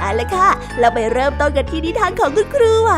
[0.00, 0.48] เอาละค่ะ
[0.78, 2.92] เราไปเริ่มต้นกันที่นิทานของคุณครูไหว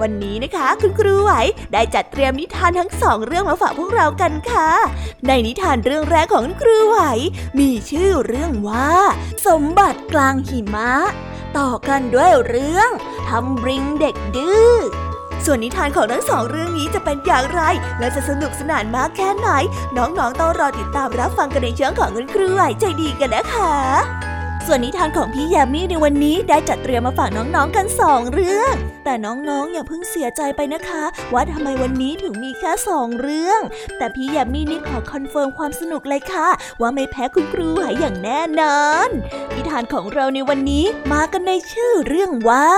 [0.00, 1.32] วันนี้นะคะ คุณครูไหว
[1.72, 4.70] ได้จัดเตรียมนิทานทั้งสองเรื่องมาฝากพวกเรากันค่ะ
[5.26, 6.98] ในนิทานเรื่องแรกของคุณครูไหว
[7.58, 8.90] มีชื่อเรื่องว่า
[9.46, 10.92] สมบัติกลางหิมะ
[11.58, 12.90] ต่อกันด้วยเรื่อง
[13.28, 14.74] ทำบริงเด็กดื้อ
[15.44, 17.60] ส่วนนิทานของทั้งสองเรื่องนี้จะเป็นอย่างไร
[17.98, 19.48] และจะสนุกสนานมากแค่ไหน
[19.96, 24.35] น้องๆต้องรอติดตามรับฟังกันในช่องของคุณครูไหวใจดีกันนะคะ
[24.68, 33.60] ส่วนนิทานของพี่ยามีในวันนี้ได้จัดเตรียมมาฝากน้องๆกันสองเรื่อง แต่น้องๆอย่าเพิ่งเสียใจไปนะคะ ว่าทำไมวันนี้ถึงมีแค่สองเรื่อง
[33.98, 36.48] แต่พี่แยมมี่นี่ขอ confirm ความสนุกเลยค่ะ
[36.80, 39.08] ว่าไม่แพ้คุณครูไหวอย่างแน่นอน
[39.54, 42.68] นิทานของเราในวันนี้มากันในชื่อเรื่องว่า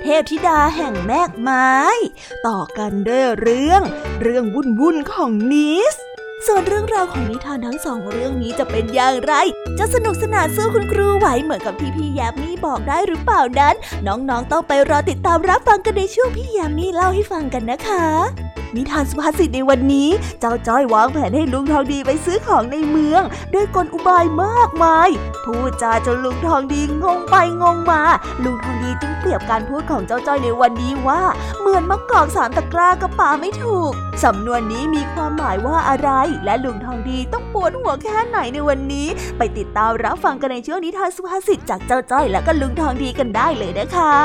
[0.00, 1.72] เทพธิดาแห่งแมกไม้
[2.46, 3.82] ต่อกันด้วยเรื่อง
[4.22, 5.96] เรื่องวุ่นวุ่นของนิส
[6.46, 9.34] ส่วนเรื่องราวของนิทานทั้งสองเรื่องนี้จะเป็นอย่างไร
[9.78, 13.74] จะสนุกสนานสู้คุณครูไหวเหมือนกับที่พี่แยมมี่บอกได้หรือเปล่านั้น
[14.06, 18.45] น้องๆต้องไปรอติดตามรับฟังกันในช่วงพี่แยมมี่เล่าให้ฟังกันนะคะ
[18.76, 20.08] นิทานสุภาษิตในวันนี้
[20.40, 23.22] เจ้าจ้อยวางแผนให้ลุงทองดีไปซื้อของในเมือง
[23.54, 25.08] ด้วยกลอุบายมากมาย
[25.44, 28.02] พูดจาจนลุงทองดีงงไปงงมา
[28.44, 31.22] ลุงทองดีจึงเปรียบการพูดของเจ้าจ้อยในวันนี้ว่า
[31.60, 33.90] เหมือนมะกอกสามตะกร้ากับป่าไม่ถูก
[34.24, 36.10] สำนวนนี้มีความหมายว่าอะไร
[36.44, 44.16] และลุงทองดีต้องปวดหัวแค่ไหนในวันนี้ ไปติดตามรับฟังกันในช่วงนิทานสุภาษิตจากเจ้าจ้อยและก็ลุงทองดีกันได้เลยนะคะ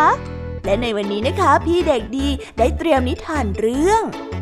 [0.65, 4.03] และในวันนี้นะคะ พี่เด็กดีได้เตรียมนิทานเรื่อง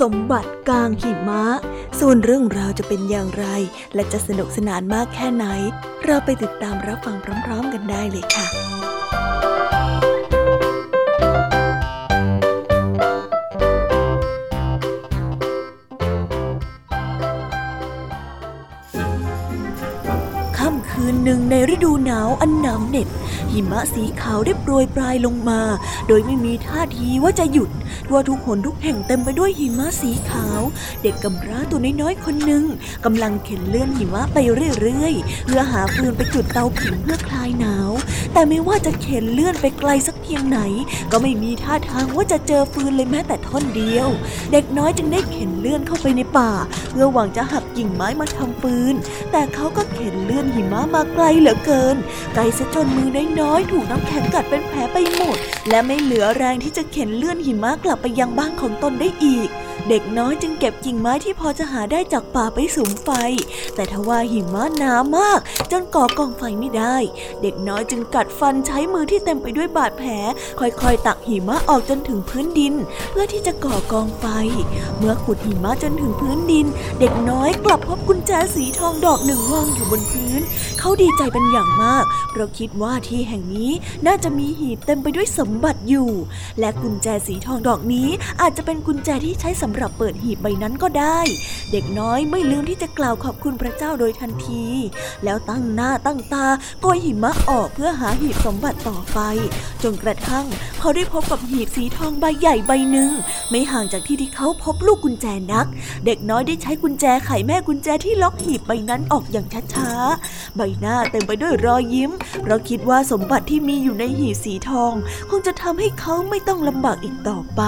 [0.00, 1.44] สมบัติกลางหิมะ
[2.00, 3.46] ส่วนเรื่องราวจะเป็นอย่างไร
[3.94, 5.46] และจะสนุกสนานมากแค่ไหน
[6.04, 8.46] เราไปติดตามรับฟังพร้อม ๆ กันได้เลยค่ะ
[20.58, 23.08] ค่ำคืนหนึ่งในฤดูหนาวอันหนาวเหน็บ
[23.54, 25.60] หิมะสีขาวได้โปรยปลายลงมา
[26.08, 27.70] โดยไม่มีท่าทีว่าจะหยุด
[28.08, 30.60] ทั่วทุกหนทุกแห่งเต็มไปด้วยหิมะสีขาว
[31.02, 32.64] เด็กกำพร้าตัวน้อยๆคนหนึ่ง
[33.04, 37.90] กำลังเข็นเลื่อนหิมะไปเรื่อยๆ เพื่อหาฟืนไปจุดเตาผิงเพื่อคลายหนาว
[38.32, 40.60] แต่ไม่ว่าจะเข็นเลื่อนไปไกลสักเพียงไหน
[41.12, 44.08] ก็ไม่มีท่าทางว่าจะเจอฟืนเลยแม้แต่ท่อนเดียว
[44.52, 46.52] เด็กน้อยจึงได้เข็นเลื่อนเข้าไปในป่า
[46.90, 48.94] เพื่อหวังจะหักกิ่งไม้มาทำฟืน
[49.32, 51.96] แต่เขาก็เข็นเลื่อนหิมะมาไกลเหลือเกิน
[52.34, 55.38] ไกลซะจนมือน้อย้อยถูกน้ำแข็งกัดเป็นแผลไปหมด
[55.68, 59.48] และไม่เหลือแรงที่จะเข็นเลื่อนหิมะกลับไปยังบ้านของตนได้อีก
[59.88, 63.10] เด็กน้อยจึงเก็บกิ่งไม้ที่พอจะหาได้จากป่าไปสุมไฟ
[63.74, 65.40] แต่ทว่าหิมะหนามาก
[65.70, 66.96] จนก่อกองไฟไม่ได้
[67.42, 70.10] เด็กน้อยจึงกัดฟันใช้มือที่เต็มไปด้วยบาดแผล
[70.58, 72.74] ค่อยๆ ตักหิมะออกจนถึงพื้นดิน
[73.10, 74.26] เพื่อที่จะก่อกองไฟ
[74.98, 76.66] เมื่อขุดหิมะจนถึงพื้นดิน
[77.00, 80.40] เด็กน้อยกลับพบกุญแจสีทองดอกหนึ่งวางอยู่บนพื้น
[80.78, 83.70] เขาดีใจเป็นอย่างมาก เพราะคิดว่าที่แห่งนี้
[84.06, 86.10] น่าจะมีหีบเต็มไปด้วยสมบัติอยู่
[86.60, 88.08] และกุญแจสีทองดอกนี้
[88.40, 91.20] อาจจะเป็นกุญแจที่ใช้สำหรับเปิดหีบใบนั้นก็ได้
[91.72, 94.64] เด็กน้อยไม่ลืมที่จะกล่าวขอบคุณพระเจ้าโดยทันที
[95.24, 96.46] แล้วตั้งหน้าตั้งตา
[96.80, 99.20] โกยหิมะออกเพื่อหาหีบสมบัติต่อไป
[99.82, 100.46] จนกระทั่ง
[100.78, 103.10] เขาได้พบกับหีบสีทองใบใหญ่ใบหนึ่ง
[103.50, 105.66] ไม่ห่างจากที่ที่เขาพบลูกกุญแจนัก
[106.06, 112.10] เด็กน้อยได้ใช้กุญแจไขแม่กุญแจที่ล็อกหีบใบนั้นออกอย่างช้าๆ ใบหน้าเต็มไปด้วยรอยยิ้ม
[112.42, 114.92] เพราะคิดว่าสมบัติที่มีอยู่ในหีบสีทอง
[115.30, 117.62] คงจะทำให้เขาไม่ต้องลำบากอีกต่อไป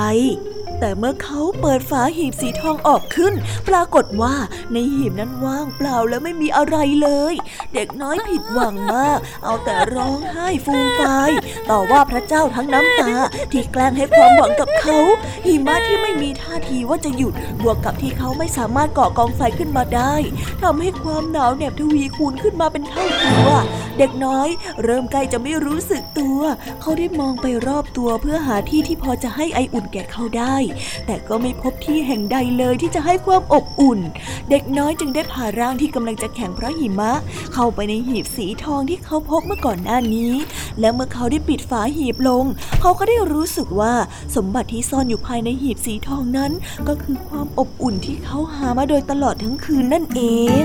[0.81, 3.35] แต่เมื่อเขาเปิดฝาหีบสีทองออกขึ้น
[3.69, 4.35] ปรากฏว่า
[4.73, 7.35] ในหีบนั้นว่างเปล่าและไม่มีอะไรเลย
[7.75, 11.31] เด็กน้อยผิดหวังมาก เอาแต่ร้องไห้ฟูมฟาย
[11.71, 13.13] ต่อว่าพระเจ้าทั้งน้ำตา
[13.53, 14.99] ที่แกล้งให้ความหวังกับเขา
[15.47, 17.33] หิมะที่ไม่มีท่าทีว่าจะหยุด
[17.63, 20.15] บวกกับที่เขาไม่สามารถก่อกองไฟขึ้นมาได้
[20.63, 23.49] ทำให้ความหนาวเหน็บทวีคูณขึ้นมาเป็นเท่าตัว
[23.99, 24.49] เด็กน้อย
[24.83, 26.41] เริ่มใกล้จะไม่รู้สึกตัว
[26.81, 30.57] เขาได้มองไปรอบตัวเพื่อหาที่ที่พอจะให้ไออุ่นแก่เขาได้
[31.07, 34.01] แต่ก็ไม่พบที่แห่งใดเลยที่จะให้ความอบอุ่น
[34.51, 37.13] เด็กน้อยจึงได้พาร่างที่กำลังจะแข็งเพราะหิมะ
[37.55, 40.33] เข้าไปในหีบสีทองที่เขาพบเมื่อก่อนหน้านี้
[40.81, 42.45] และเมื่อเขาได้ปิดฝาหีบลง
[42.81, 43.95] เขาก็ได้รู้สึกว่า
[44.37, 46.53] สมบัติที่ซ่อนอยู่ภายในหีบสีทองนั้น
[46.89, 50.21] ก็คือความอบอุ่นที่เขาหามาโดยตลอดทั้งคืนนั่นเอ
[50.63, 50.65] ง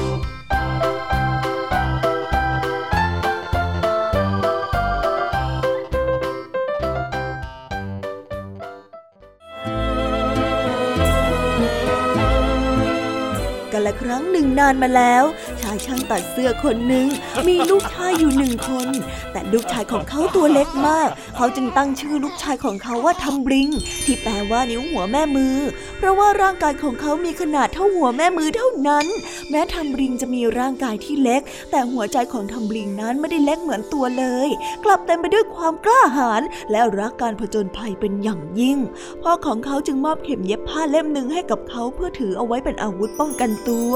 [13.87, 17.07] ละครั้งหนึ่งนานมาแล้วายช่างตัดเสื้อคนหนึ่ง
[17.47, 18.87] มีลูกชายอยู่หนึ่งคน
[19.31, 23.69] แต่ลูกชายของเขาตัวเล็กมาก เขาจึงตั้งชื่อลูกชายของเขาว่าทำบลิง
[24.05, 25.55] ที่แปลว่านิ้วหัวแม่มือ
[25.97, 29.05] เพราะว่าร่างกายของเขามีขนาดเท่าหัวแม่มือเท่านั้น
[29.49, 31.41] แม้ทำบลิงจะมีร่างกายที่เล็ก
[31.71, 34.49] แต่หัวใจของทำบลิงนั้นไม่ได้เล็กเหมือนตัวเลย
[34.85, 36.41] กลับเต็มไปด้วยความกล้าหาญ
[36.71, 38.77] และรักการผจญภัยเป็นอย่างยิ่ง
[39.21, 43.91] พ่อของเขาจึงมอบเข็มเย็บผ้าเล่มหนึ่งให้กับเขาเพื่อถือเอาไว้เป็นอาวุธป้องกันตัว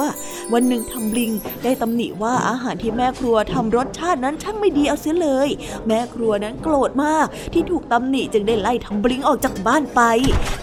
[0.54, 1.32] วันหนึ่งทำบลิง
[1.66, 5.50] ได้ตำหนิว่าอาหารที่แม่ครัวทำรสชาตินั้นช่างไม่ดีเอาเสียเลย
[5.88, 10.02] แม่ครัวนั้นโกรธมากที่ถูกตำหนิจึงได้ไล่ทำบลิงออกจากบ้านไป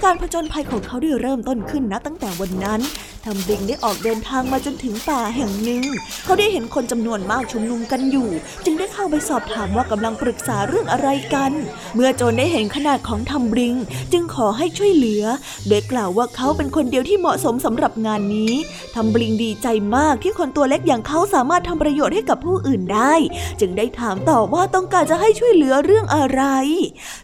[0.04, 2.80] การผจญภัยของเขาได้เริ่มต้นขึ้นนะตั้งแต่วันนั้น
[3.26, 5.84] ทำบิงได้ออกเดินทางมาจนถึงป่าแห่งหนึ่ง
[6.24, 8.28] เขาได้เห็นคนจำนวนมากชุมนุมกันอยู่
[8.64, 11.52] จึงได้เข้าไปสอบถามว่ากำลังปรึกษาเรื่องอะไรกัน
[11.94, 13.74] เมื่อโจรได้เห็นขนาดของทำบิง
[14.12, 15.24] จึงขอให้ช่วยเหลือ
[15.68, 18.52] โดยกล่าวว่าเขาเป็นคนเดียวที่เหมาะสมสำหรับงานนี้
[18.94, 23.14] ทำบิงดีใจมากที่คนตัวเล็กอย่างเขาสามารถทำประโยชน์ให้กับผู้อื่นได้
[23.60, 26.42] จึงได้ถามต่อว่าต้องการจะให้ช่วยเหลือเรื่องอะไร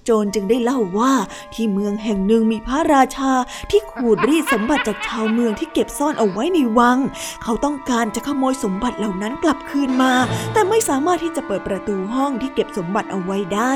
[0.05, 1.13] โจรจึงได้เล่าว่า
[1.55, 3.33] ที่เมืองแห่งหนึ่งมีพระราชา
[3.71, 6.99] ที่ขูดรีดสมบัติจากชาวเมืองที่เก็บซ่อนเอาไว้ในวัง
[7.43, 10.13] เขาต้องการจะขโมยสมบัติเหล่านั้นกลับคืนมา
[10.53, 13.73] แต่ไม่สามารถที่จะเปิดประตูห้องที่เก็บสมบัติเอาไว้ได้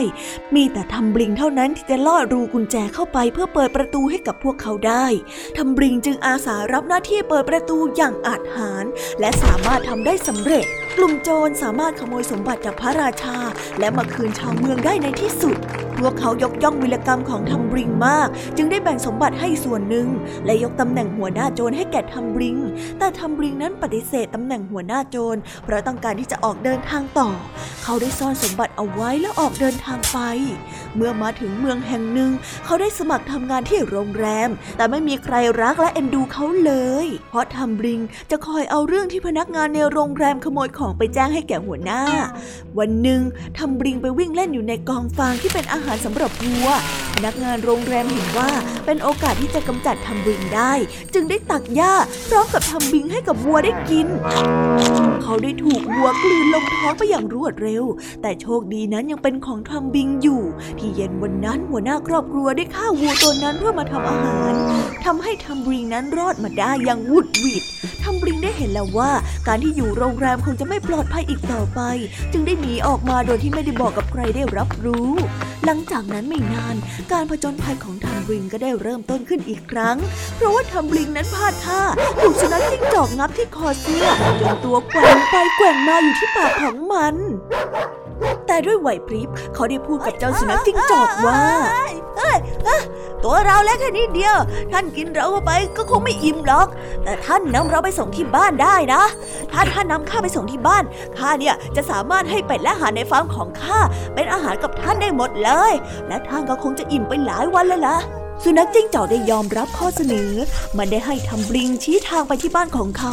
[0.55, 5.07] มีแต่ทำบริงเท่านั้นที่จะลอดรูกุญแจเข้าไปเพื่อเปิดประตูให้กับพวกเขาได้
[5.57, 8.85] ทำบริงจึงอาสารับหน้าที่เปิดประตูอย่างอาจหาร
[9.21, 13.37] และสามารถทำได้สำเร็จกลุ่มโจรสามารถขโมยสมบัติจากพระราชา
[13.79, 15.57] และมาคืนชาวเมืองได้ในที่สุด
[15.99, 20.07] พวกเขายกย่องวิลกรรมของทัมบริงมาก จึงได้แบ่งสมบัติให้ส่วนหนึ่ง
[20.47, 22.57] และยกตำแหน่งหัวหน้าโจรให้แก่ทัมบริง
[22.99, 27.29] แต่ทัมบริงนั้นปฏิเสธตำแหน่งหัวหน้าโจร เพราะต้องการที่จะออกเดินทางต่อ
[27.83, 30.19] เขาได้ซ่อนสมบัติเอาไว้แล้วออกเดินทางไป
[30.97, 32.31] เมื่อมาถึงเมืองแห่งหนึ่ง
[32.65, 36.73] เขาได้สมัครทำงานที่โรงแรม แต่ไม่มีใครรักและเอ็นดูเขาเล
[37.05, 42.01] ย เพราะทัมบริงจะคอยเอาเรื่องที่พนักงานในโรงแรมขโมยของไปแจ้งให้แก่หัวหน้า
[42.79, 43.21] วันหนึ่ง
[43.59, 46.69] ทัมบริงไปวิ่งเล่นอยู่ในกองฟางที่เป็นอาหารสำหรับวัว
[47.15, 48.51] พนักงานโรงแรมเห็นว่า
[48.85, 50.73] เป็นโอกาสที่จะกำจัดทัมบริงได้
[51.15, 51.93] จึงได้ตักหญ้า
[52.29, 54.07] พร้อมกับทัมบริงให้กับวัวได้กิน
[55.23, 57.85] เขาได้ถูกวัวกลืนลงท้องไปอย่างรวดเร็ว
[58.23, 60.43] แต่โชคดีนั้นยังเป็นของทัมบริงอยู่
[60.79, 64.53] ที่เย็นวันนั้นหัวหน้าครอบครัวได้ฆ่าวัวตัวนั้นเพื่อมาทำอาหาร
[65.05, 67.63] ทำให้ทัมบริงนั้นรอดมาได้อย่างวุดวิด
[68.03, 69.11] ทัมบริงได้เห็นแล้วว่า
[69.49, 71.81] การที่อยู่โรงแรมคงจะไม่ไม่ปลอดภัยอีกต่อไป
[72.33, 75.11] จึงได้หนีออกมาโดยที่ไม่ได้บอกกับใครได้รับรู้
[75.65, 76.77] หลังจากนั้นไม่นาน
[77.13, 79.97] การผจญภัยของทัมบริงก็ได้เริ่มต้นขึ้นอีกครั้ง
[80.37, 81.83] เพราะว่าทัมบริงนั้นพลาดท่า
[82.21, 84.07] ถูกสุนัขจิ้งจอกงับที่คอเสื้อ
[84.41, 87.15] จนตัวแกว่งไปแกว่งมาอยู่ที่ปากของมัน
[88.47, 91.41] แต่ด้วยไหวพริบเขาได้พูดกับเจ้าสุนัขจิ้งจอกว่า
[92.17, 92.39] เอ้ย
[93.25, 94.37] ตัวเราเล็กแค่นิดเดียว
[94.73, 96.69] ท่านกินเราเข้าไปก็คงไม่อิ่มหรอก
[97.05, 99.03] แต่ท่านนำเราไปส่งที่บ้านได้นะ
[99.53, 100.85] ถ้าท่านนำข้าไปส่งที่บ้าน
[101.19, 103.79] ข้าเนี่ยจะสามารถให้เป็ดและอาหารในฟาร์มของข้า
[104.15, 105.73] เป็นอาหารกับท่านได้หมดเลย
[106.09, 107.97] และท่านก็คงจะอิ่มไปหลายวันเลยล่ะ
[108.45, 110.31] สุนัขจิ้งจอกได้ยอมรับข้อเสนอ
[110.79, 113.13] มันได้ให้ทำบลิงชี้ทางไปที่บ้านของเขา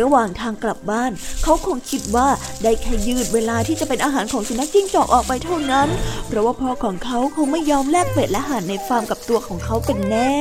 [0.00, 1.10] ระหว่างทางกลับบ้าน
[1.42, 2.28] เขาคงคิดว่า
[2.62, 5.88] ได้แค่ยืดเวลาที่จะเป็นอาหารของสุนัขจิ้งจอกออกไปเท่านั้น
[6.28, 10.34] เพราะว่าพ่อของเขาคงไม่ยอมแลกเป็ดและอาหารในฟาร์มกับตัวของเขาเป็นแน่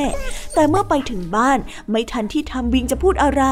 [0.55, 1.57] แต่เมื่อไปถึงบ้าน
[1.91, 3.43] ไม่ทันที่ทำบิงจะพูดอะไร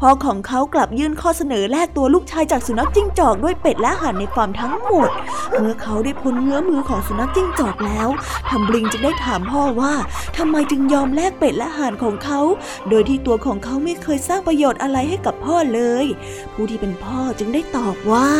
[0.00, 5.10] พ่อของเขากลับยื่นข้อเสนอแลกตัวลูกชายจากสุนัขจิ้งจอกด้วยเป็ดและอาหารในฟาร์มทั้งหมด
[5.58, 8.08] เมื่อเขาได้พ้นเงื้อมือของสุนัขจิ้งจอกแล้ว
[8.48, 9.92] ทำบลิงจึงได้ถามพ่อว่า
[10.36, 12.40] ทำไมจึงยอมแลกเป็ดและอาหารของเขา
[12.88, 16.06] โดยที่ตัวของเขาไม่เคยสร้างประโยชน์อะไรให้กับพ่อเลย
[16.54, 18.30] ผู้ที่เป็นพ่อจึงได้ตอบว่า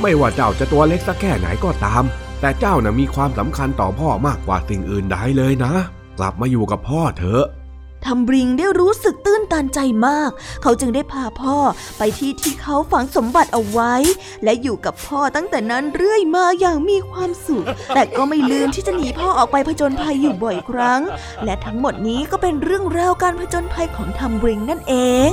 [0.00, 2.04] ไม่ว่าเจ้าจะตัวเล็กสักแค่ไหนก็ตาม
[2.40, 5.72] แต่เจ้านะ่ะมีความสำคัญต่อพ่อมากกว่าสิ่งอื่นใดเลยนะ
[6.18, 7.44] กลับมาอยู่กับพ่อเถอะ
[8.06, 10.30] ทำบริงได้รู้สึกตื้นตันใจมาก
[10.62, 11.56] เขาจึงได้พาพ่อ
[11.98, 13.94] ไปที่ที่เขาฝังสมบัติเอาไว้
[14.44, 17.64] และอยู่กับพ่อตั้งแต่นั้นเรื่อยมาอย่างมีความสุข
[17.94, 21.02] แต่ก็ไม่ลืมที่จะหนีพ่อออกไปผจญภัยอยู่บ่อยครั้ง
[21.44, 24.94] และทั้งหมดนี้ก็เป็นเรื่องราวการผจญภัยของทำบริงนั่นเอ
[25.30, 25.32] ง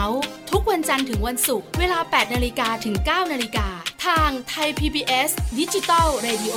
[0.00, 3.68] าส์ทุกวันจันทร์ถึงวันศุกร์เวลา 8 นาฬิกาถึง 9 นาฬิกา
[4.06, 6.56] ทางไทย PBS ดิจิตอล Radio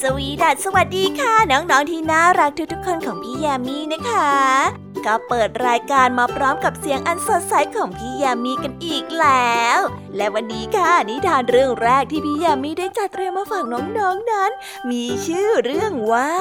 [0.00, 9.78] สวีดัสสวัสดีค่ะ น้อง ๆ ที่น่ารักทุก ๆ คนของพี่แยามีนะคะ ก็เปิดรายการมาพร้อมกับเสียงอันสดใสของพี่ยามีกันอีกแล้ว
[10.16, 14.50] และวันนี้ค่ะนิทานเรื่องแรกที่พี่ยามีได้จัดเตรียมมาฝากน้องๆนนั้น
[14.90, 16.32] มีชื่อเรื่องว่า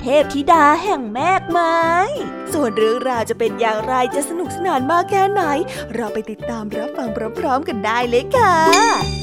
[0.00, 1.80] เทพธิดาแห่งแมกไม้
[2.52, 5.42] ส่วนเรื่องราวจะเป็นอย่างไรจะสนุกสนานมากแค่ไหน
[5.94, 9.19] เราไปติดตามรับฟังพร้อมๆกันได้เลยค่ะ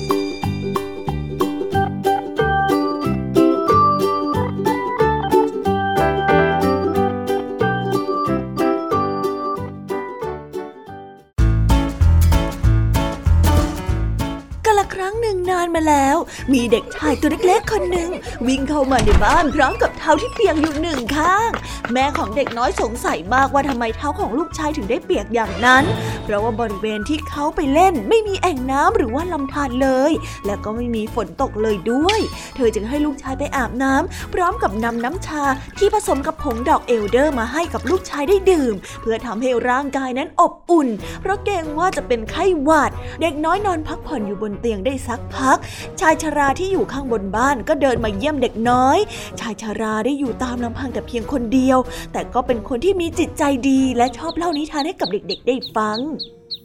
[16.18, 18.10] ล้วมีเด็กชายตัวเล็กๆคนหนึ่ง
[18.48, 21.50] วิ่งเข้ามาในบ้านพร้อมกับเท้าที่เปียกอยู่หนึ่งข้าง
[21.94, 25.84] แม่ของเด็กน้อยสงสัยมากว่าทำไมเท้าของลูกชายถึงได้เปียกอย่างนั้น
[26.24, 30.12] เพราะว่าบริเวณที่เขาไปเล่น ไม่มีแอ่งน้ำหรือว่าลำธารเลย
[30.46, 32.20] แล้วก็ไม่มีฝนตกเลยด้วย
[32.56, 35.44] เธอจึงให้ลูกชายไปอาบน้ำพร้อมกับนำน้ำชา
[35.78, 40.88] ที่ผสมกับผงดอกเอลเดอร์มาให้กับลูกชายได้ดื่ม เพื่อทำให้ร่างกายนั้นอบอุ่น
[41.22, 45.58] เพราะเกรงว่าจะเป็นไข้หวัด เด็กน้อยนอนพักผ่อนอยู่บนเตียงได้สักพัก
[46.00, 48.98] ชายชราที่อยู่ข้างบนบ้านก็เดินมาเยี่ยมเด็กน้อย
[49.40, 51.78] ชายชราได้อยู่ตามลำพังแต่เพียงคนเดียว
[52.14, 56.00] แต่ก็เป็นคนที่มีจิตใจดีและชอบเล่านิทานให้กับเด็กๆ ได้ฟัง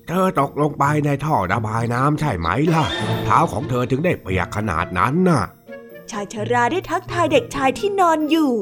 [0.09, 2.85] เธอตกลงไปในท่อระบายน้ำใช่ไหมล่ะ
[3.25, 5.43] เท้าของเธอถึงได้เปียกขนาดนั้นน่ะ
[6.11, 8.53] ชายชราได้ทักทายเด็กชายที่นอนอยู่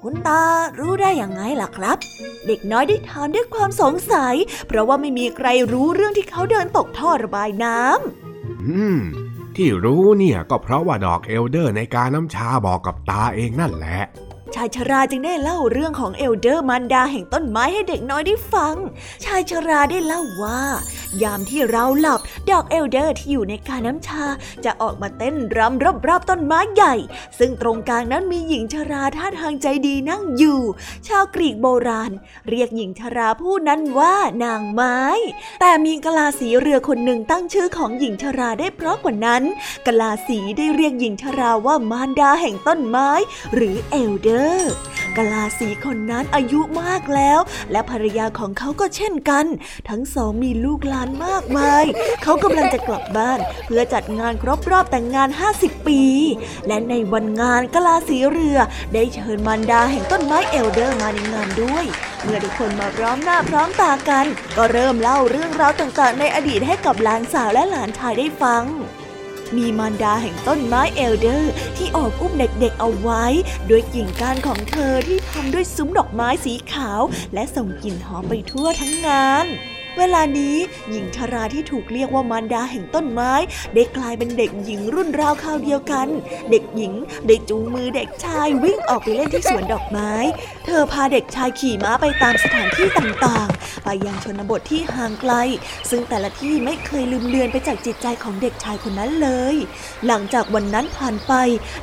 [0.00, 0.42] คุณตา
[0.78, 1.98] รู้ได้ยังไงล่ะครับ
[2.46, 4.34] เด็กน้อยได้ถามด้วยความสงสัย
[4.66, 9.00] เพราะว่าไม่มีใครรู้เรื่องที่เขาเดินตกท่อระบายน้ำอืม
[9.56, 14.00] ที่รู้เนี่ยก็เพราะว่าดอกเอลเดอร์ในกาน้ำชาบอกกับตาเองนั่นแหละ
[14.54, 18.74] ชายชราจึงได้เล่าเรื่องของเอลเดอร์มารดาแห่งต้นไม้ให้เด็กน้อยได้ฟัง
[19.24, 20.62] ชายชราได้เล่าว่า
[21.22, 24.24] ยามที่เราหลับ ดอกเอลเดอร์ที่อยู่ในกาน้ำชา
[24.64, 26.94] จะออกมาเต้นรำรอบๆต้นไม้ใหญ่
[27.38, 30.60] ซึ่งตรงกลางนั้นมีหญิงชราท่าทางใจดีนั่งอยู่
[31.08, 32.12] ชาวกรีกโบราณ
[32.48, 35.00] เรียกหญิงชราผู้นั้นว่านางไม้
[35.60, 39.42] แต่มีกลาสีเรือคนหนึ่งตั้งชื่อของหญิงชราได้เพราะกว่านั้น
[39.86, 43.10] กลาสีได้เรียกหญิงชราว่ามารดาแห่งต้นไม้
[43.54, 44.39] หรือเอลเดอร์
[45.16, 49.46] กลาสีคนนั้นอายุมากแล้ว และภรรยาของเขาก็เช่นกัน
[49.88, 51.84] ทั้งสองมีลูกหลานมากมาย
[52.22, 56.02] เขากำลังจะกลับบ้าน เพื่อจัดงานครบรอบแต่งงาน 50 ปี
[56.66, 58.58] และในวันงานกลาสีเรือ
[58.94, 61.84] ได้เชิญมารดาแห่งต้นไม้เอลเดอร์มาในงานด้วย
[62.22, 64.26] เมื่อทุกคนมาพร้อมหน้าพร้อมตากัน
[64.56, 68.64] ก็เริ่มเล่าเรื่องราวต่างๆ ในอดีตให้กับหลานสาวและหลานชายได้ฟัง
[69.56, 73.24] มีมารดาแห่งต้นไม้เอลเดอร์ ที่ออกอุ้มเด็กๆเอาไว้
[73.70, 77.02] ด้วยกิ่งก้านของเธอที่ทำด้วยซุ้มดอกไม้สีขาว
[77.34, 79.46] และส่งกลิ่นหอมไปทั่วทั้งงาน
[79.98, 80.56] เวลานี้
[80.90, 83.32] หญิงชาราที่ถูกเรียกว่ามารดาแห่งต้นไม้
[83.74, 86.08] ได้กลายเป็นเด็กหญิงรุ่นราวคราวเดียวกัน
[86.50, 86.92] เด็กหญิง
[87.26, 90.12] ได้จูงมือเด็กชายวิ่งออกไปเล่นที่สวนดอกไม้
[90.64, 95.32] เธอพาเด็กชายขี่ม้าไปตามสถานที่ต่างๆ ไปยังชนบทที่ห่างไกล
[95.90, 99.56] ซึ่งแต่ละที่ไม่เคยลืมเลือนไปจากจิตใจของเด็กชายคนนั้นเลย
[100.06, 101.32] หลังจากวันนั้นผ่านไป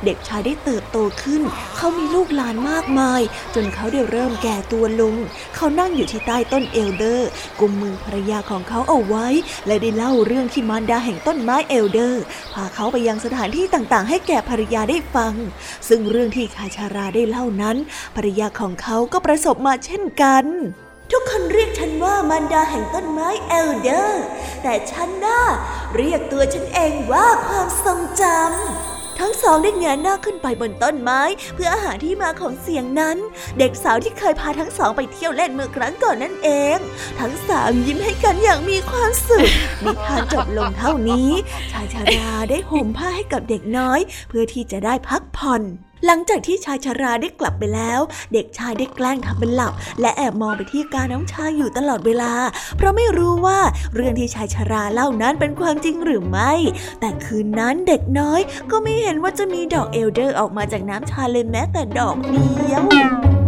[0.04, 1.42] เด็กชายได้เติบโตขึ้น
[1.76, 3.20] เขามีลูกหลานมากมาย
[3.54, 5.14] จนเขาได้เริ่มแก่ตัวลง
[5.56, 7.28] เขานั่งอยู่ที่ใต้ต้นเอลเดอร์
[7.60, 9.26] กุมมือภรรยาของเขาเอาไว้
[9.66, 12.22] และได้เล่าเรื่องที่มารดาแห่งต้นไม้เอลเดอร์
[12.54, 15.34] พาเขาไปยังสถานที่ต่างๆ ให้แก่ภรรยาได้ฟัง
[15.88, 17.76] ซึ่งเรื่องที่ชายชราได้เล่านั้น
[18.16, 20.44] ภรรยาของเขาก็ประสบมาเช่นกัน
[21.12, 24.24] ทุกคนเรียกฉันว่ามารดาแห่งต้นไม้เอลเดอร์
[24.62, 25.40] แต่ฉันน่ะ
[25.96, 31.22] เรียกตัวฉันเองว่าความทรงจำ ทั้งสองได้เงยหน้าขึ้นไปบนต้นไม้
[31.54, 33.16] เพื่ออาหารที่มาของเสียงนั้น
[33.58, 36.78] เด็กสาวที่เคยพาทั้งสองไปเที่ยวเล่นเมื่อครั้งก่อนนั่นเอง
[37.20, 39.48] ทั้งสามยิ้มให้กันอย่างมีความสุข
[39.84, 41.30] นิทานจบลงเท่านี้
[41.72, 45.62] ชายชาราได้ห่มผ้าให้กับเด็กน้อย เพื่อที่จะได้พักผ่อน
[46.06, 48.00] หลังจากที่ชายชาราได้กลับไปแล้ว
[48.32, 52.32] เด็กชายได้แกล้งทำเป็นหลับ และแอบมองไปที่กาน้ำชาอยู่ตลอดเวลา
[52.76, 53.58] เพราะไม่รู้ว่า
[53.94, 56.52] เรื่องที่ชายชาราเล่านั้นเป็นความจริงหรือไม่
[57.00, 63.47] แต่คืนนั้นเด็กน้อยก็ไม่เห็นว่าจะมีดอกเอลเดอร์ออกมาจากน้ำชาเลยแม้แต่ดอกเดียว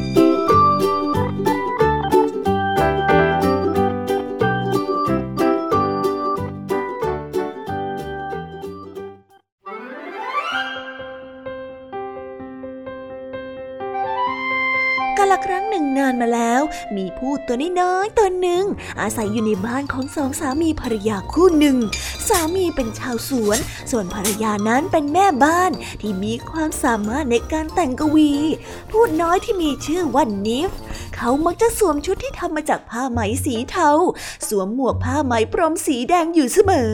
[15.97, 16.61] นานมาแล้ว
[16.97, 18.63] มีผู้ตัวน้อยๆตัวหนึ่ง
[19.01, 21.77] อาศัยอยู่ในบ้านของสองสามีภรรยาคู่หนึ่ง
[22.29, 23.57] สามีเป็นชาวสวน
[23.91, 28.31] ส่วนภรรยานั้นเป็นแม่บ้านที่มีความสามารถในการแต่งกวี
[28.91, 30.71] ผู้น้อยที่มีชื่อว่านิฟ
[31.23, 33.89] เขามักจะสวมชุดที่ทำมาจากผ้าไหมสีเทา
[34.47, 36.93] สวมหมวกผ้าไหมพรมสีแดงอยู่เสมอ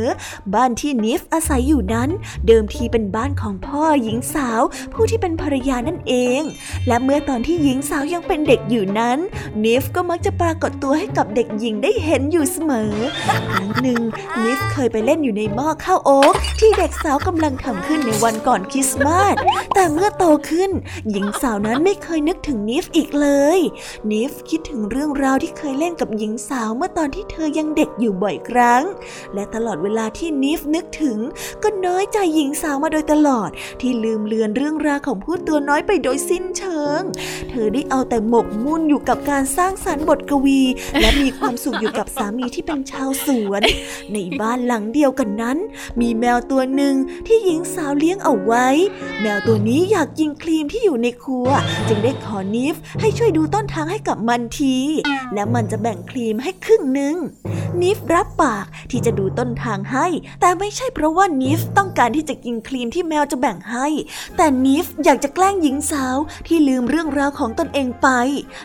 [0.53, 2.09] บ้านที่นิฟอาศัยอยู่นั้น
[2.47, 4.61] เดิมทีเป็นบ้านของพ่อหญิงสาว
[4.93, 6.41] ผู้ที่เป็นภรรยานั่นเอง
[6.87, 9.17] และเมื่อตอนที่หญิงสาวยังเป็นเด็กอยู่นั้น
[9.63, 12.93] นิฟก็มักจะปรากฏตัวให้กับเด็กหญิงได้เห็นอยู่เสมอ
[13.51, 14.01] ครั้งหนึ่ง
[14.43, 19.35] นิฟเคยไปเล่นอยู่ในหม้อข้าวโอ๊กที่เด็กสาวกำลังทำขึ้นในวันก่อนคริสต์มาส
[19.73, 20.71] แต่เมื่อโตขึ้น
[21.09, 23.59] หญิงสาวนั้นไม่เคยนึกถึงนิฟอีกเลย
[24.11, 28.83] นิิฟคิดถึงเรื่องราวที่เคยเล่นกับหญิงสาวเมื่อตอนที่เธอยังเด็กอยู่บ่อยครั้ง
[29.33, 31.17] และตลอดเวลาที่นิฟนึกถึง
[31.63, 33.49] ก็น้อยใจหญิงสาวมาโดยตลอด
[33.81, 37.01] ที่ลืมเลือนเรื่องราวของผู้ตัวน้อยไปโดยสิ้นเชิง
[37.49, 40.61] เธอได้เอาแต่หมกมุ่นอยู่กับการสร้างสรรค์บทกวี
[41.01, 43.61] และมีความสุขอยู่กับสามีที่เป็นชาวสวน
[44.13, 45.57] ในบ้านหลังเดียวกันนั้น
[46.01, 46.95] มีแมวตัวหนึ่ง
[47.27, 48.67] ที่หญิงสาวเลี้ยงเอาไว้
[49.21, 51.49] แมวตัวนี้อยากกินครีมที่อยู่ในครัว
[51.87, 54.77] จึงได้ขอนิฟให้ช่วยดูต้นทางให้กับมันที
[55.33, 57.15] และมันจะแบ่งครีมให้ครึ่งหนึ่ง
[57.81, 60.07] นิฟรับปากที่จะดูต้นทางให้
[60.41, 63.87] แต่ไม่ใช่เพราะว่านิฟต้องการที่จะกินครีมที่แมวจะแบ่งให้
[64.37, 68.07] แต่นิฟอยากจะแกล้งหญิงสาวที่ลืมเรื่องราวของตนเองไป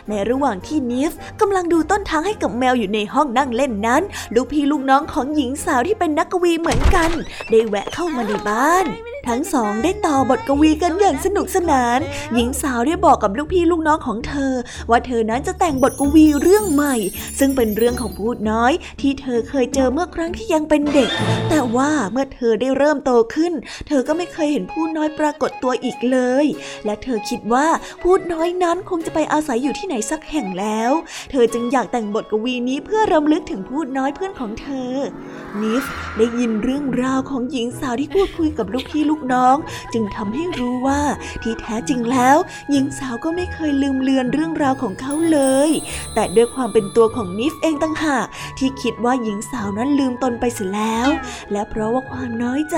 [0.09, 4.01] ในระหว่างที่นิฟกำลังดูต้นทางให้กับแมวอยู่ในห้องนั่งเล่นนั้น
[4.33, 7.09] ลูกพี่ลูกน้องของหญิงสาวที่เป็นนักกวีเหมือนกัน
[7.49, 8.85] ได้แวะเข้ามาในบ้าน
[9.27, 11.99] ทั้งสองได้ต่อบทกวีกันอย่างสนุกสนาน
[12.33, 14.53] หญิงสาวได้บอกกับลูกพี่ลูกน้องของเธอ
[14.89, 16.95] ว่าเธอนั้นจะแต่งบทกวีเรื่องใหม่
[17.39, 21.09] ซึ่งเป็นเรื่องของพูดน้อย ที่เธอเคยเจอเมื่อครั้งที่ยังเป็นเด็ก
[21.49, 23.53] แต่ว่าเมื่อเธอได้เริ่มโตขึ้น
[23.87, 26.45] เธอก็ไม่เคยเห็นพูดน้อยปรากฏตัวอีกเลย
[26.85, 27.67] และเธอคิดว่า
[28.03, 30.91] พูดน้อยนั้นคงจะไปอาศัยอยู่ที่ไหนสักแห่งแล้ว
[31.31, 34.91] เธอจึงอยากแต่งบทกวีนี้เพื่อรำลึกถึงพูดน้อยเพื่อนของเธอ
[35.61, 35.83] นิฟ
[36.17, 39.55] ได้ยินเรื่องราวของหญิงสาวที่พูดคุยกับลูกพี่ลูกน้อง
[39.93, 41.01] จึงทำให้รู้ว่า
[41.43, 42.37] ที่แท้จริงแล้ว
[42.71, 45.69] หญิงสาวก็ไม่เคยลืมเลือนเรื่องราวของเขาเลย
[46.13, 48.25] แต่ด้วยความเป็นตัวของนิฟเองต่างหาก
[48.57, 51.09] ที่คิดว่าหญิงสาวนั้นลืมตนไปเสียแล้ว
[51.51, 52.77] และเพราะว่าความน้อยใจ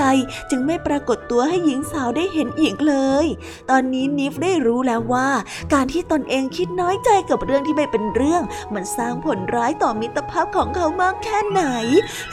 [0.50, 2.94] จึงไม่ปรากฏตัวให้หญิงสาวได้เห็นอีกเล
[3.24, 3.26] ย
[3.70, 5.28] ตอนนี้นิฟได้รู้แล้วว่า
[5.72, 8.42] การที่ตนเองคิดน้อยใจกับเรื่องที่ไม่เป็นเรื่อง
[8.74, 11.62] มันสร้างผลร้ายต่อมิตรภาพของเขามากแค่ไหน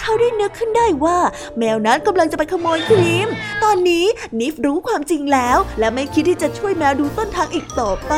[0.01, 1.17] เขาได้นึกขึ้นได้ว่า
[1.57, 3.27] แมวนั้นกำลังจะไปขโมยครีม
[3.63, 3.92] ตอนนี้
[4.39, 8.13] นิฟรู้ความจริงแล้ว และไม่คิดที่จะช่วยแมวดูต้นทางอีกต่อไป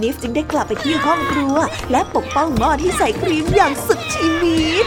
[0.00, 1.56] นิฟจึงได้กลับไปที่ห้องครัว
[1.90, 4.86] และปกป้องหม้อที่ใส่ครีมอย่างสุดชีวิต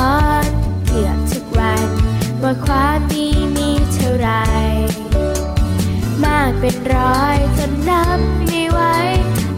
[0.00, 0.02] อ
[0.44, 0.46] น
[0.86, 1.86] เกือบทุกวัน
[2.42, 3.26] ว่าความดี
[3.56, 4.30] มีเท่าไร
[6.24, 8.80] มากเป็นร้อยจนนับไม่ไหว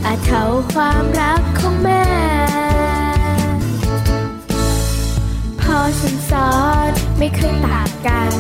[0.05, 0.43] อาจเท่า
[0.75, 2.05] ความรักของแม่
[5.61, 6.53] พอฉันสอ
[6.89, 8.33] นไม่เคยต่างกัน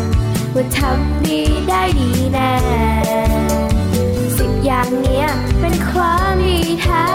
[0.54, 2.54] ว่าทำดีได้ดีแน่
[4.38, 5.26] สิบอย่างเนี้ย
[5.60, 7.06] เป็นความดีแท้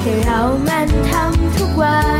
[0.00, 2.00] ให้เรามันทำทุกวั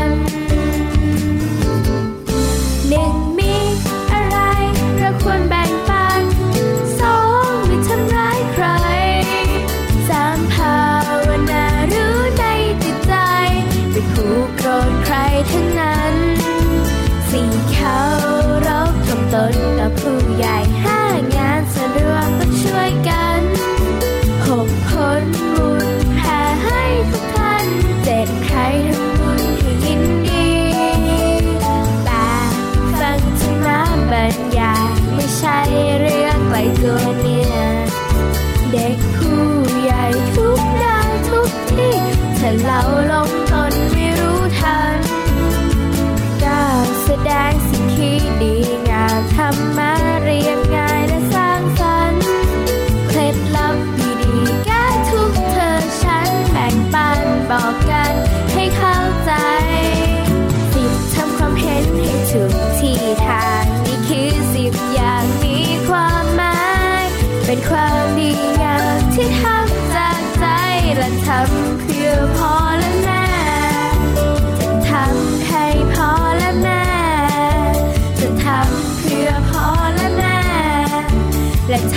[47.29, 47.50] า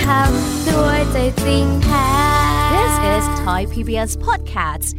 [0.05, 2.07] ทำด้วยใจจริงแท้
[2.73, 4.95] This is Thai PBS Podcast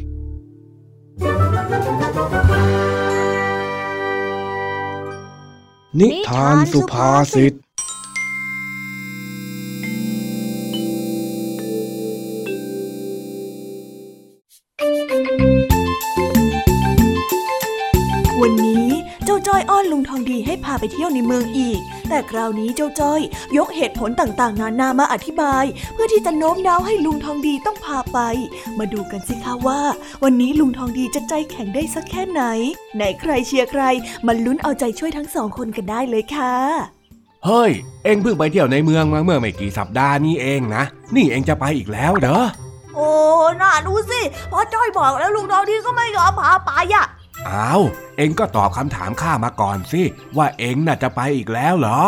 [6.00, 7.52] นิทานสุภาษิต
[18.40, 18.86] วันนี้
[19.24, 23.20] เจ้าจ้อยอ้อนลุงทองดีให้พาไปเที่ยวในเมืองอีก แต่คราวนี้เจ้าจ้อย
[23.56, 25.64] ยกเหตุผลต่างๆ นานามาอธิบาย
[25.94, 28.18] เพื่อที่จะโน้มน้าวให้ลุงทองดีต้องพาไป
[28.78, 29.80] มาดูกันสิคะว่า
[30.22, 32.42] วันนี้ลุงทองดีจะใจแข็งได้สักแค่ไหน
[32.96, 33.82] ไหนใครเชียร์ใคร
[34.26, 36.54] มาลุ้นเอาใจช่วยทั้งสองคนกันได้เลยค่ะ
[37.44, 37.70] เฮ้ย
[38.04, 40.82] เอ็งเพิ่งไปเที่ยวในเมืองมาเมื่อไม่กี่สัปดาห์นี้เองนะ
[41.14, 42.38] นี่เอ็งจะไปอีกแล้วเหรอ
[42.94, 43.10] โอ้
[43.62, 44.20] น่าดูสิ
[44.52, 47.06] พอจ้อยบอกแล้วลุงทองดีก็ไม่ยอมพาไปอะ
[47.46, 47.82] อ้าว
[48.16, 50.02] เอ็งก็ตอบคำถามข้ามาก่อนสิ
[50.36, 52.00] ว่าเอ็งน่ะจะไปอีกแล้วเหรอ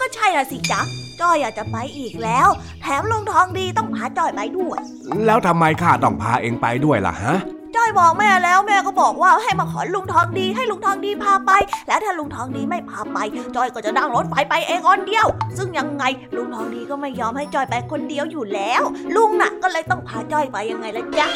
[0.00, 0.80] ก็ใช่น่ะสิจ๊ะ
[1.20, 2.48] จ้อยอยากจะไปอีกแล้ว
[2.82, 4.78] แถมลุงทองดีต้องพาจ้อยไปด้วย
[5.26, 7.36] แล้วทำไมข้าต้องพาเอ็งไปด้วยล่ะฮะ
[7.76, 11.50] จ้อยบอกแม่แล้วแม่ก็บอกว่าให้มาขอลุงทองดีให้ลุงทองดีพาไป
[11.88, 13.18] แล้วถ้าลุงทองดีไม่พาไป
[13.56, 15.26] จ้อยก็จะนั่งรถไฟไปเองคนเดียว
[15.56, 16.04] ซึ่งยังไง
[16.36, 18.82] ลุงทองดีก็ไม่ยอมให้จ้อยไปคนเดียวอยู่แล้ว
[19.16, 21.28] ลุงน่ะก็เลยต้องพาจ้อยไปยังไงล่ะจ๊ะ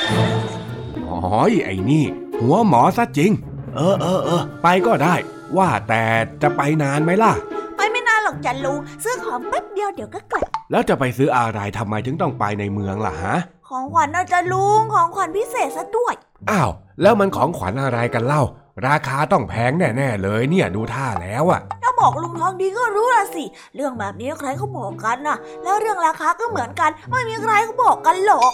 [1.04, 2.04] อ๋อยไอ้นี่
[2.40, 3.30] หัวหมอซะจริง
[3.74, 5.14] เออเออเออไปก็ได้
[5.56, 6.04] ว่าแต่
[6.42, 7.32] จะไปนานไหมล่ะ
[7.76, 13.37] ไปไม่นานหรอกจ้ะลุงซื้อของแป๊บเดียวเดี๋ยวก็กลับ แล้วจะไปซื้ออะไรทำไมถึงต้องไปในเมืองล่ะฮะ
[13.68, 16.14] ของขวัญน่าจะลุงของขวัญพิเศษซะด้วย
[16.50, 16.70] อ้าว
[17.02, 18.42] แล้วมันของขวัญอะไรกันเล่า
[18.88, 28.52] ราคาต้องแพงแน่ๆเลยเนี่ยดูท่าแล้วอะถ้าบอกลุงทองดีก็รู้ละสิ เรื่องแบบนี้ใครเขาบอกกันน่ะ แล้วเรื่องราคาก็เหมือนกัน ไม่มีใครเขาบอกกันหรอก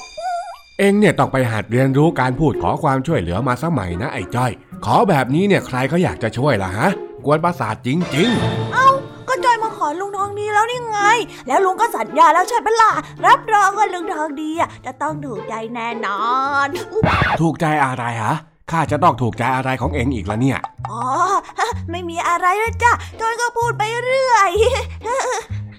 [0.79, 4.53] เอ็งเนี่ยต้องไปหัดเรียนรู้การพูดขอความช่วยเหลือมาสมัยนะไอ้จ้อย
[4.85, 6.89] ขอแบบนี้เนี่ยใครเขาอยากจะช่วยล่ะฮะ
[7.25, 7.99] กวนประสาทจริง
[9.29, 11.01] ก็จอยมาขอลุงทองดีแล้วนี่ไง
[11.47, 12.93] แล้วลุงก็สัญญาแล้วใช่ไหมล่ะ
[13.27, 16.23] รับรองว่าลุงทองดีอะจะต้องถูกใจแน่นอ
[16.65, 18.35] นอุ๊ยๆถูกใจอะไรฮะ
[18.71, 20.59] ข้าจะต้องถูกใจอะไรของเอ็งอีกละเนี่ย
[20.91, 21.03] อ๋อ
[21.91, 24.51] ไม่มีอะไรแล้วจ้ะจอยก็พูดไปเรื่อย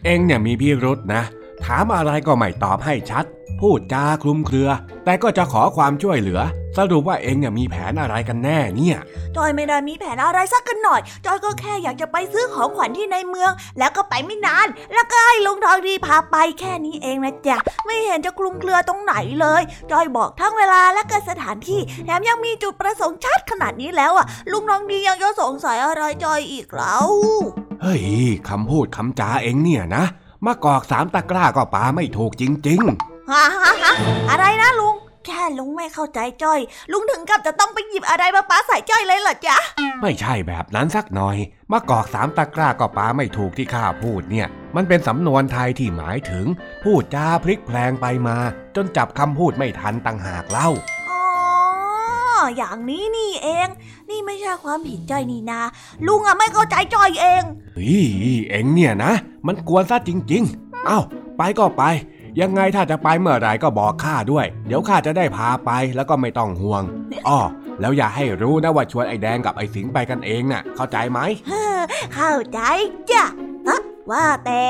[0.05, 1.23] เอ็งเนี่ยมีพิรุษนะ
[1.65, 3.25] ถามอะไรก็ไม่ตอบให้ชัด
[3.63, 4.69] พูดจาคลุมเครือ
[5.05, 6.41] แต่ก็จะขอความช่วยเหลือ
[6.77, 8.97] สรุปว่าเอ็งเนี่ยมีแผนอะไรกันแน่เนี่ย
[9.35, 19.61] จอยไม่ได้มีแผนอะไรสักกันหน่อยจอยก็แค่อยากจะไปซื้อของขวัญที่ในเมือง แล้วก็ไปไม่นาน แล้วก็ให้ลุงทองดีพาไปแค่นี้เองนะจ๊ะไม่เห็นจะคลุมเครือตรงไหนเลย
[19.91, 27.09] จอยบอกทั้งเวลาและก็สถานที่แถมยังมีจุดประสงค์ชัดขนาดนี้แล้วอะ ลุงทองดียังจะสงสัยอะไรจอยอีกแล้ว
[27.81, 28.01] เฮ้ย
[28.49, 30.03] คำพูดคำจาเอ็งเนี่ยนะ
[30.45, 32.83] มา กอกสามตะกร้าก็ปาไม่ถูกจริง
[33.31, 33.93] ฮะฮะฮะ
[34.29, 34.95] อะไรนะลุง
[35.25, 36.59] แค่ลุงไม่เข้าใจจ้อย
[36.91, 41.37] ลุงถึงกับจะต้องไปหยิบอะไรมาปาใส่จ้อยเลยเหรอจ๊ะๆไม่ใช่แบบนั้นสักหน่อย
[41.71, 46.45] มากอกสามตะกร้าก็ปาไม่ถูกที่ข้าพูดเนี่ย มันเป็นสำนวนไทยที่หมายถึง
[46.83, 48.37] พูดจาพลิกแพลงไปมา
[48.75, 50.69] จนจับคำพูดไม่ทันต่างหากเล่า
[51.09, 51.23] อ๋อ
[52.57, 53.67] อย่างนี้นี่เอง
[54.09, 55.59] นี่ไม่ใช่ความผิดจ้อยนี่นา
[56.07, 57.43] ลุงอะไม่เข้าใจจ้อยเอง
[57.75, 59.13] เฮ้ยเอ็งเนี่ยนะ
[59.47, 60.99] มันกวนซะจริง ๆ เอ้า
[61.37, 61.83] ไปก็ไป
[62.41, 66.83] ยังไงถ้าจะไปเมื่อไหร่ก็บอกข้าด้วย เดี๋ยวข้าจะได้พาไปแล้วก็ไม่ต้องห่วง
[67.27, 67.39] อ้อ
[67.81, 71.19] แล้วอย่าให้รู้นะว่าชวนไอ้แดงกับไอ้สิงไปกันเองน่ะ เข้าใจไหม
[72.15, 72.59] เข้าใจ
[73.11, 73.23] จ้ะ
[73.67, 73.79] ฮะ
[74.11, 74.63] ว่าแต่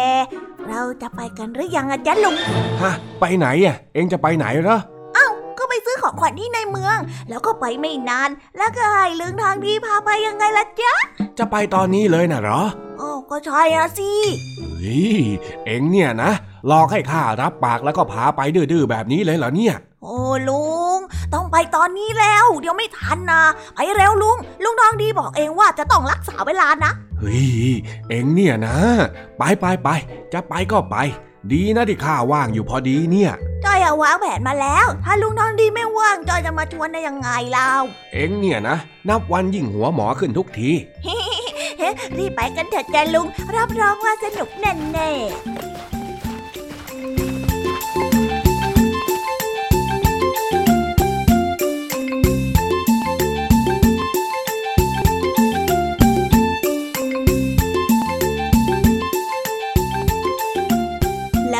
[0.67, 2.35] เราจะไปกันหรือยังอะจ๊ะลุง
[2.81, 4.79] ฮะไปไหนอะเองจะไปไหนเหรอ
[5.15, 6.97] เอ้าก็ไปซื้อของขวัญที่ในเมือง
[7.29, 10.93] แล้วก็ไปไม่นาน แล้วก็ให้ลืงทางที่พาไปยังไงล่ะจ๊ะ
[11.37, 12.61] จะไปตอนนี้เลยน่ะเหรอ
[12.97, 14.11] โอ้ก็ใช่อะสิ
[14.57, 15.23] เฮ้ย
[15.65, 16.31] เองเนี่ยนะ
[16.67, 20.17] หลอกให้ข้ารับปากแล้วก็พาไปดื้อๆแบบนี้เลยเหรอเนี่ย โอ้
[20.49, 20.65] ลุ
[20.97, 20.99] ง
[21.33, 23.41] ต้องไปตอนนี้แล้ว เดี๋ยวไม่ทันนะ
[23.75, 27.51] ไปเร็วลุง ลุงทองดีบอกเองว่าจะต้องรักษาเวลานะเฮ้ย
[28.09, 28.75] เอ็งเนี่ยนะ
[29.37, 29.89] ไปไปไป
[30.33, 30.95] จะไปก็ไป
[31.51, 33.31] ดีนะที่ข้าว่างอยู่พอดีเนี่ย
[33.65, 37.71] จอยอะวางแผนมาแล้ว ถ้าลุงทองดีไม่ว่างจอยจะมาชวนได้ยังไงเล่า
[38.13, 38.77] เอ็งเนี่ยนะ
[39.09, 40.71] นับวันยิ่งหัวหมอขึ้นทุกที
[41.03, 45.72] เฮ้รีบไปกันเถอะจ้ะลุงรับรองว่าสนุกแน่ๆ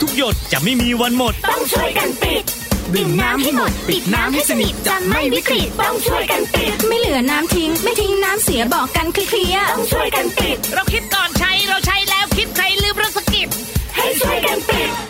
[0.00, 2.42] ทุกหยดจะไม่มีวันหมด ต้องช่วยกันปิด
[2.94, 13.48] ดื่มน้ำให้หมด ปิดน้ำให้สนิทจะไม่วิกฤตต้องช่วยกันปิด ไม่เหลือน้ำทิ้ง ไม่ทิ้งน้ำเสียบอกกันเคลียร์ๆต้องช่วยกันปิด เราคิดก่อนใช้เราใช้แล้วคิดใครลืมเรื่องสกิป
[13.96, 15.08] ให้ช่วยกันปิดปิดป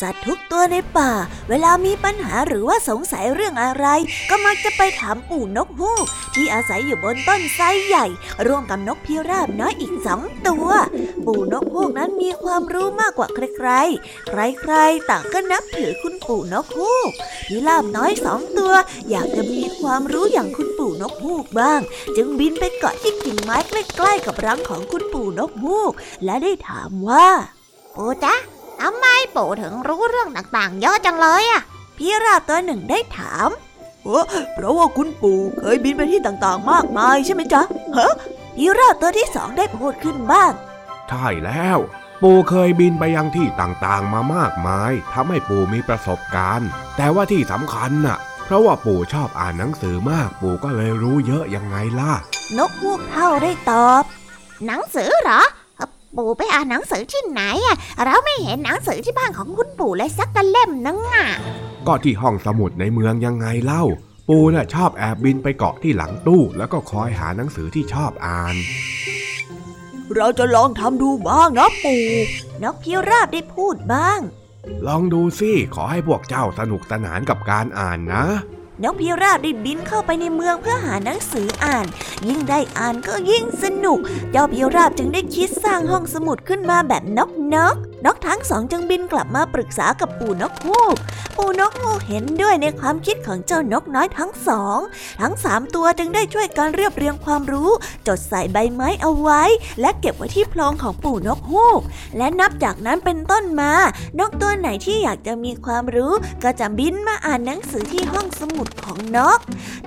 [0.00, 1.12] สัตว์ทุกตัวในป่า
[1.48, 3.86] เวลามีปัญหาหรือว่าสงสัยเรื่องอะไร
[4.30, 8.06] ก็มักจะไปถามปู่นกฮูกที่อาศัยอยู่บนต้นไทรใหญ่
[8.46, 10.68] ร่วมกับนกพิราบน้อยอีกสองตัว
[11.26, 17.10] ปู่นกฮูกนั้นมีความรู้มากกว่าใครๆ ใครๆ ต่างก็นับถือคุณปู่นกฮูก
[17.48, 18.72] พิราบน้อยสองตัว
[19.10, 21.80] อยากจะมีความรู้อย่างคุณปู่นกฮูกบ้าง
[22.16, 25.92] จึงบินไปเกาะที่กิ่งไม้ใกล้ๆกับรังของคุณปู่นกฮูก
[26.24, 27.26] และได้ถามว่า
[27.96, 28.34] ปู่จ๊ะ
[28.80, 29.06] ทำไม
[29.36, 31.62] ปู่ถึงรู้เรื่องต่างๆ เยอะจังเลยอะ
[31.96, 33.48] พี่ราบตัวหนึ่งได้ถาม
[34.04, 37.62] เออเพราะว่าคุณปู่เคยบินไปที่ต่างๆ มากมายใช่ไหมจ๊ะ
[37.96, 38.12] ฮะ
[38.56, 40.52] พี่ราบตัวที่สองได้พูดขึ้นบ้าง
[41.08, 41.78] ใช่แล้ว
[42.22, 52.12] ปู่เคยบินไปยังที่ต่างๆ มามากมายทำให้ปู่มีประสบการณ์ แต่ว่าที่สำคัญน่ะ เพราะว่าปู่ชอบอ่านหนังสือมาก ปู่ก็เลยรู้เยอะยังไงล่ะ
[52.58, 54.02] นกฮูกเท่าได้ตอบ
[54.66, 55.65] หนังสือเหรอเอ่อ
[56.16, 61.26] ปู่ไปอ่านหนังสือที่ไหนอะเราไม่เห็นหนังสือที่บ้านของคุณปู่เลยสักกระเล่มนึงอะ
[61.86, 63.84] ก็ที่ห้องสมุดในเมืองยังไงเล่า
[64.28, 68.56] ปู่น่ะชอบแอบบินไปเกาะที่หลังตู้ แล้วก็คอยหาหนังสือที่ชอบอ่าน
[70.16, 72.04] เราจะลองทำดูบ้างนะปู่
[72.62, 74.20] นกพิราบได้พูดบ้าง
[74.86, 78.24] ลองดูสิขอให้พวกเจ้าสนุกสนานกับการอ่านนะ
[78.82, 81.86] นกพิราบได้บินเข้าไปในเมืองเพื่อหาหนังสืออ่าน
[82.26, 83.98] ยิ่งได้อ่านก็ยิ่งสนุก
[84.32, 90.96] เจ้าพิราบจึงได้คิดสร้างห้องสมุดขึ้นมาแบบนกนกนกทั้งสองจึงบินกลับมาปรึกษากับปู่นกฮูก
[91.36, 94.78] ปู่นกฮูกเห็นด้วยในความคิดของเจ้านกน้อยทั้งสอง
[95.20, 97.70] ทั้งสามตัวจึงได้ช่วยกันเรียบเรียงความรู้
[98.06, 99.42] จดใส่ใบไม้เอาไว้
[99.80, 101.80] และเก็บไว้ที่โพรงของปู่นกฮูก
[102.16, 103.72] และนับจากนั้นเป็นต้นมา
[104.18, 106.12] นกตัวไหนที่อยากจะมีความรู้
[106.42, 109.38] ก็จะบินมาอ่านหนังสือที่ห้องสมุดของนก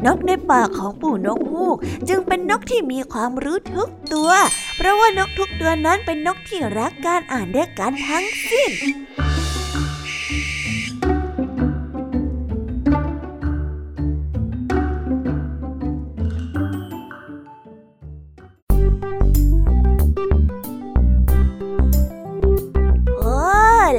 [0.05, 1.77] นกในป่าของปู่นกฮูก
[2.07, 4.31] จึงเป็นนกที่มีความรู้ทุกตัว
[4.77, 8.71] เพราะว่านกทุกตัวนั้นเป็นนกที่รักการอ่านด้วยกันทั้งสิ้น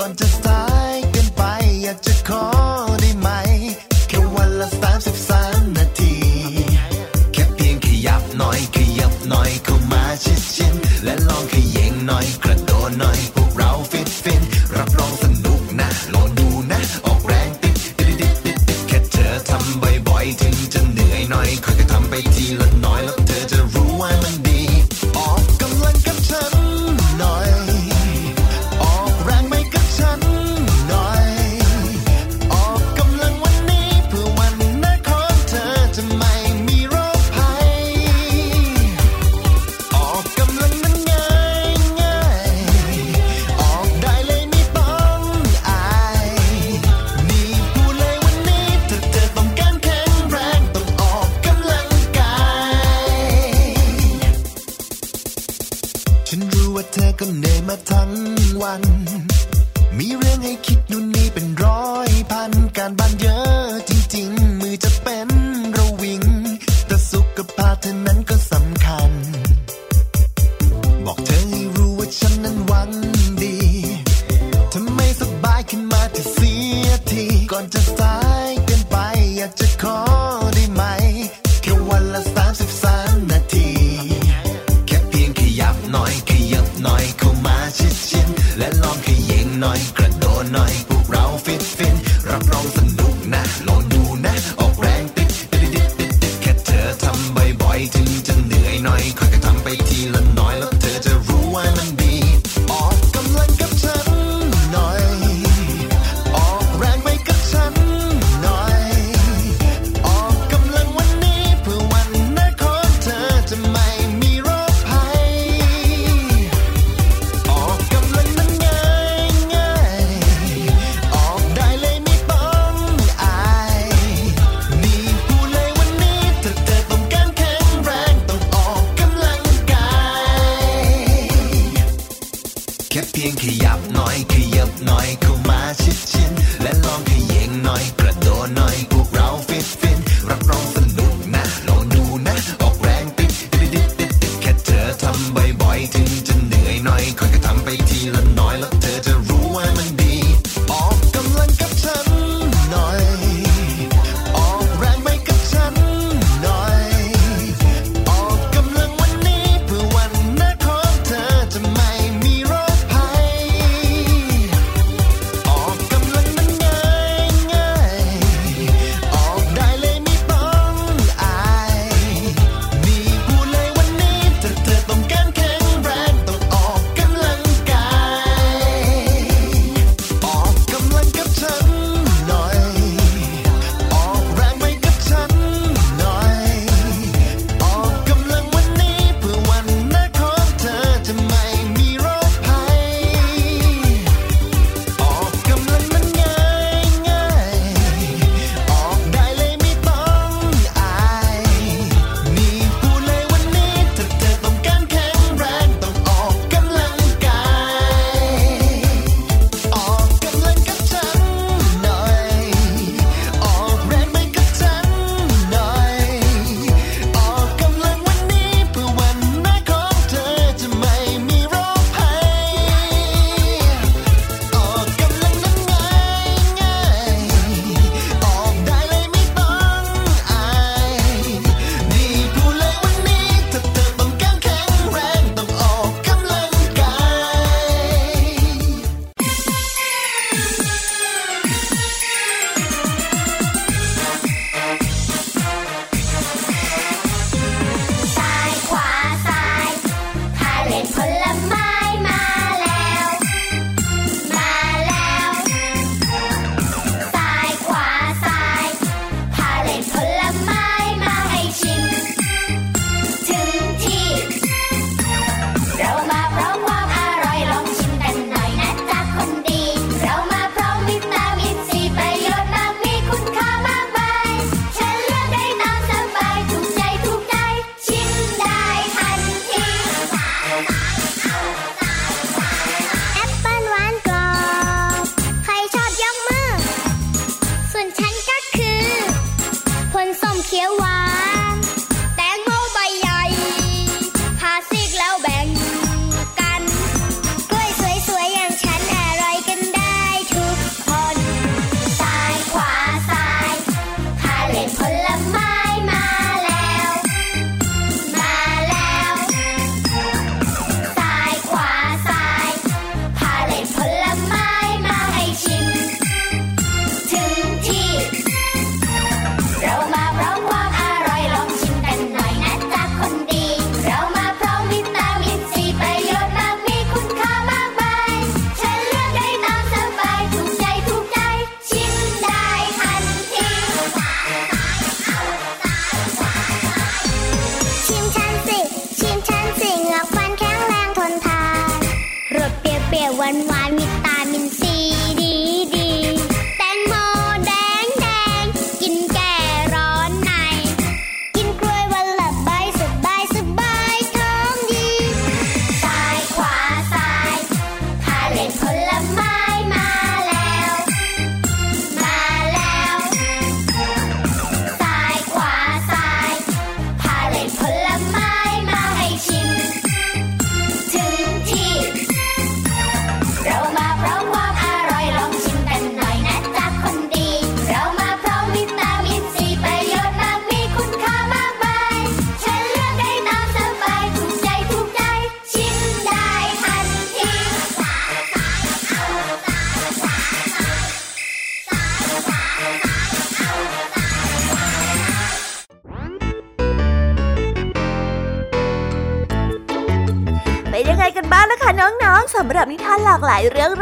[0.00, 0.39] ถึง